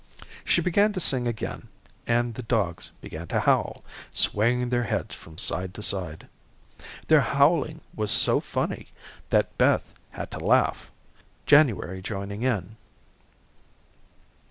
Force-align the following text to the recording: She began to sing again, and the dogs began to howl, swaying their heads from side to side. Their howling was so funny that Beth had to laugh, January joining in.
She 0.43 0.61
began 0.61 0.93
to 0.93 0.99
sing 0.99 1.27
again, 1.27 1.67
and 2.07 2.33
the 2.33 2.41
dogs 2.41 2.89
began 3.01 3.27
to 3.27 3.39
howl, 3.39 3.83
swaying 4.11 4.69
their 4.69 4.85
heads 4.85 5.13
from 5.13 5.37
side 5.37 5.75
to 5.75 5.83
side. 5.83 6.27
Their 7.07 7.21
howling 7.21 7.81
was 7.93 8.09
so 8.09 8.39
funny 8.39 8.87
that 9.29 9.55
Beth 9.59 9.93
had 10.09 10.31
to 10.31 10.39
laugh, 10.39 10.89
January 11.45 12.01
joining 12.01 12.41
in. 12.41 12.77